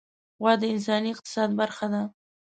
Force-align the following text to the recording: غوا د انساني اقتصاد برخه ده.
غوا 0.39 0.53
د 0.61 0.63
انساني 0.73 1.09
اقتصاد 1.13 1.49
برخه 1.59 1.85
ده. 1.93 2.01